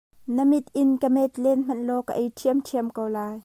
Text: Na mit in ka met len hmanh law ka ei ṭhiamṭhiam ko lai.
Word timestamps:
Na 0.35 0.43
mit 0.51 0.67
in 0.81 0.91
ka 1.01 1.07
met 1.15 1.33
len 1.43 1.59
hmanh 1.65 1.85
law 1.87 2.01
ka 2.07 2.13
ei 2.21 2.29
ṭhiamṭhiam 2.37 2.87
ko 2.95 3.03
lai. 3.15 3.35